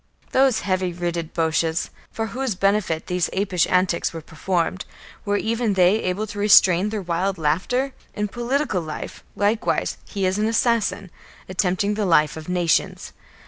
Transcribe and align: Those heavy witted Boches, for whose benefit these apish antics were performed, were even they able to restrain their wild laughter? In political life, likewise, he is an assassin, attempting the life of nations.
Those 0.31 0.61
heavy 0.61 0.91
witted 0.93 1.31
Boches, 1.31 1.91
for 2.11 2.25
whose 2.33 2.55
benefit 2.55 3.05
these 3.05 3.29
apish 3.37 3.67
antics 3.67 4.11
were 4.11 4.23
performed, 4.23 4.83
were 5.25 5.37
even 5.37 5.73
they 5.75 5.97
able 6.01 6.25
to 6.25 6.39
restrain 6.39 6.89
their 6.89 7.03
wild 7.03 7.37
laughter? 7.37 7.93
In 8.15 8.27
political 8.27 8.81
life, 8.81 9.23
likewise, 9.35 9.97
he 10.07 10.25
is 10.25 10.39
an 10.39 10.47
assassin, 10.47 11.11
attempting 11.47 11.93
the 11.93 12.07
life 12.07 12.35
of 12.35 12.49
nations. 12.49 13.13